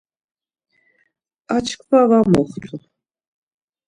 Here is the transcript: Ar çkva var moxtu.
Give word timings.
Ar 1.53 1.61
çkva 1.67 2.01
var 2.09 2.25
moxtu. 2.33 2.75